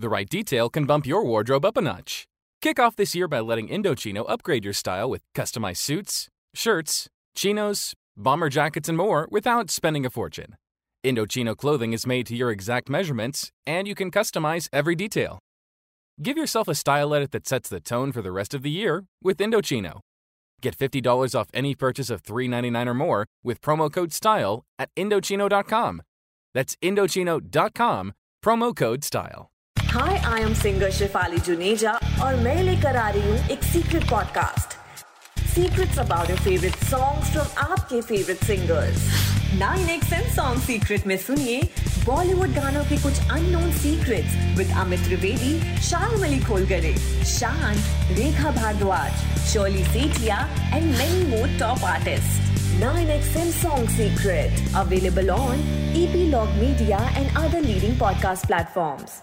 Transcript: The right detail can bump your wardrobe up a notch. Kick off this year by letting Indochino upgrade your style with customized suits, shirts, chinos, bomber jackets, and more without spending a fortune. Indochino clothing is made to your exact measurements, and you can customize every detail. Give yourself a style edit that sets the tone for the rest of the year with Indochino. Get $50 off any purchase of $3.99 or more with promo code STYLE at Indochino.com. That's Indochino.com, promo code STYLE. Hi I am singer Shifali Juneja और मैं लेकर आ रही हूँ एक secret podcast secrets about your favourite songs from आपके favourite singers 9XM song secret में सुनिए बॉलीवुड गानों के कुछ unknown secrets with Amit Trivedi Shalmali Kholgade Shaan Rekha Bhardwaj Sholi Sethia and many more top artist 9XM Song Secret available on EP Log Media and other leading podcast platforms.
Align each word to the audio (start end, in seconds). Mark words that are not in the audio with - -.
The 0.00 0.08
right 0.08 0.30
detail 0.30 0.70
can 0.70 0.86
bump 0.86 1.04
your 1.04 1.22
wardrobe 1.26 1.66
up 1.66 1.76
a 1.76 1.82
notch. 1.82 2.26
Kick 2.62 2.80
off 2.80 2.96
this 2.96 3.14
year 3.14 3.28
by 3.28 3.40
letting 3.40 3.68
Indochino 3.68 4.24
upgrade 4.30 4.64
your 4.64 4.72
style 4.72 5.10
with 5.10 5.20
customized 5.34 5.76
suits, 5.76 6.26
shirts, 6.54 7.06
chinos, 7.34 7.92
bomber 8.16 8.48
jackets, 8.48 8.88
and 8.88 8.96
more 8.96 9.28
without 9.30 9.70
spending 9.70 10.06
a 10.06 10.10
fortune. 10.10 10.56
Indochino 11.04 11.54
clothing 11.54 11.92
is 11.92 12.06
made 12.06 12.26
to 12.28 12.34
your 12.34 12.50
exact 12.50 12.88
measurements, 12.88 13.50
and 13.66 13.86
you 13.86 13.94
can 13.94 14.10
customize 14.10 14.70
every 14.72 14.94
detail. 14.94 15.38
Give 16.22 16.38
yourself 16.38 16.66
a 16.66 16.74
style 16.74 17.14
edit 17.14 17.32
that 17.32 17.46
sets 17.46 17.68
the 17.68 17.78
tone 17.78 18.10
for 18.10 18.22
the 18.22 18.32
rest 18.32 18.54
of 18.54 18.62
the 18.62 18.70
year 18.70 19.04
with 19.22 19.36
Indochino. 19.36 20.00
Get 20.62 20.78
$50 20.78 21.38
off 21.38 21.50
any 21.52 21.74
purchase 21.74 22.08
of 22.08 22.22
$3.99 22.22 22.86
or 22.86 22.94
more 22.94 23.26
with 23.44 23.60
promo 23.60 23.92
code 23.92 24.14
STYLE 24.14 24.64
at 24.78 24.88
Indochino.com. 24.96 26.00
That's 26.54 26.74
Indochino.com, 26.76 28.12
promo 28.42 28.74
code 28.74 29.04
STYLE. 29.04 29.49
Hi 29.90 30.16
I 30.26 30.40
am 30.40 30.52
singer 30.54 30.90
Shifali 30.92 31.38
Juneja 31.46 31.92
और 32.22 32.34
मैं 32.40 32.62
लेकर 32.62 32.96
आ 32.96 33.08
रही 33.10 33.30
हूँ 33.30 33.38
एक 33.50 33.62
secret 33.64 34.04
podcast 34.10 34.76
secrets 35.54 35.98
about 35.98 36.28
your 36.30 36.38
favourite 36.40 36.76
songs 36.90 37.30
from 37.32 37.46
आपके 37.62 38.00
favourite 38.00 38.44
singers 38.44 39.08
9XM 39.62 40.28
song 40.34 40.60
secret 40.62 41.06
में 41.06 41.16
सुनिए 41.18 41.62
बॉलीवुड 42.06 42.54
गानों 42.56 42.84
के 42.90 42.96
कुछ 43.02 43.18
unknown 43.30 43.72
secrets 43.78 44.36
with 44.58 44.70
Amit 44.82 45.02
Trivedi 45.06 45.80
Shalmali 46.22 46.38
Kholgade 46.44 46.94
Shaan 47.32 47.82
Rekha 48.18 48.50
Bhardwaj 48.60 49.24
Sholi 49.52 49.84
Sethia 49.88 50.38
and 50.74 50.86
many 50.92 51.26
more 51.34 51.58
top 51.60 51.84
artist 51.94 52.48
9XM 52.80 53.48
Song 53.54 53.82
Secret 53.94 54.62
available 54.82 55.32
on 55.32 55.66
EP 55.94 56.14
Log 56.30 56.54
Media 56.60 57.02
and 57.14 57.36
other 57.36 57.60
leading 57.60 58.00
podcast 58.04 58.46
platforms. 58.46 59.20